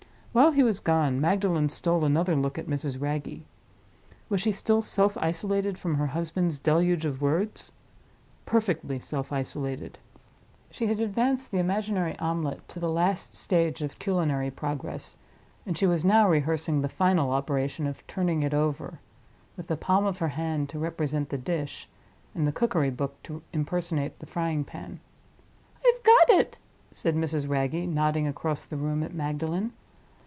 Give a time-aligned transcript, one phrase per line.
[0.33, 3.01] While he was gone, Magdalen stole another look at Mrs.
[3.01, 3.41] Wragge.
[4.29, 7.73] Was she still self isolated from her husband's deluge of words?
[8.45, 9.97] Perfectly self isolated.
[10.69, 15.17] She had advanced the imaginary omelette to the last stage of culinary progress;
[15.65, 20.19] and she was now rehearsing the final operation of turning it over—with the palm of
[20.19, 21.89] her hand to represent the dish,
[22.33, 25.01] and the cookery book to impersonate the frying pan.
[25.85, 26.57] "I've got it,"
[26.93, 27.49] said Mrs.
[27.49, 29.73] Wragge, nodding across the room at Magdalen.